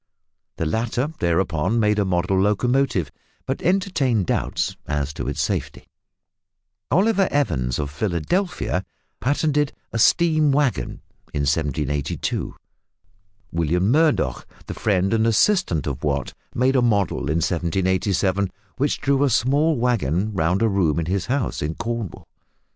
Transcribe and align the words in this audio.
The 0.55 0.65
latter 0.65 1.13
thereupon 1.19 1.79
made 1.79 1.99
a 1.99 2.05
model 2.05 2.41
locomotive, 2.41 3.11
but 3.45 3.61
entertained 3.61 4.25
doubts 4.25 4.75
as 4.87 5.13
to 5.13 5.27
its 5.27 5.39
safety. 5.39 5.89
Oliver 6.89 7.27
Evans, 7.29 7.77
of 7.77 7.91
Philadelphia, 7.91 8.83
patented 9.19 9.73
a 9.93 9.99
"steam 9.99 10.51
waggon" 10.51 11.01
in 11.35 11.41
1782. 11.43 12.55
William 13.51 13.91
Murdoch, 13.91 14.47
the 14.65 14.73
friend 14.73 15.13
and 15.13 15.27
assistant 15.27 15.85
of 15.85 16.03
Watt, 16.03 16.33
made 16.55 16.75
a 16.75 16.81
model 16.81 17.19
in 17.29 17.37
1787 17.37 18.49
which 18.77 19.01
drew 19.01 19.23
a 19.23 19.29
small 19.29 19.77
waggon 19.77 20.33
round 20.33 20.63
a 20.63 20.67
room 20.67 20.99
in 20.99 21.05
his 21.05 21.27
house 21.27 21.61
in 21.61 21.75
Cornwall. 21.75 22.27